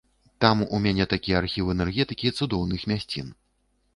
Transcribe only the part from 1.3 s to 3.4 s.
архіў энергетыкі цудоўных мясцін.